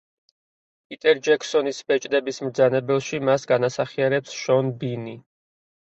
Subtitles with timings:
[0.93, 5.19] პიტერ ჯექსონის „ბეჭდების მბრძანებელში“ მას განასახიერებს შონ ბინი.